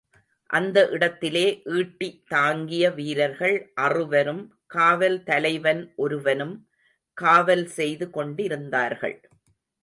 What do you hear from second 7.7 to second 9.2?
செய்து கொண்டிருந்தார்கள்.